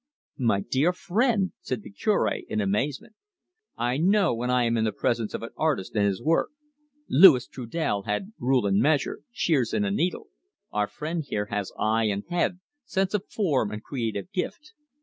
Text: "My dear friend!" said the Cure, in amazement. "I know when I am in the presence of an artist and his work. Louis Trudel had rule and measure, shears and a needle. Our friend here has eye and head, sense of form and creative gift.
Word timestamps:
"My 0.39 0.61
dear 0.61 0.93
friend!" 0.93 1.51
said 1.61 1.83
the 1.83 1.91
Cure, 1.91 2.27
in 2.49 2.59
amazement. 2.59 3.13
"I 3.77 3.97
know 3.97 4.33
when 4.33 4.49
I 4.49 4.63
am 4.63 4.75
in 4.75 4.83
the 4.83 4.91
presence 4.91 5.35
of 5.35 5.43
an 5.43 5.51
artist 5.55 5.93
and 5.95 6.03
his 6.07 6.23
work. 6.23 6.49
Louis 7.07 7.47
Trudel 7.47 8.01
had 8.01 8.33
rule 8.39 8.65
and 8.65 8.81
measure, 8.81 9.19
shears 9.31 9.73
and 9.75 9.85
a 9.85 9.91
needle. 9.91 10.29
Our 10.71 10.87
friend 10.87 11.23
here 11.23 11.45
has 11.51 11.71
eye 11.77 12.05
and 12.05 12.23
head, 12.29 12.61
sense 12.83 13.13
of 13.13 13.27
form 13.29 13.69
and 13.71 13.83
creative 13.83 14.31
gift. 14.31 14.73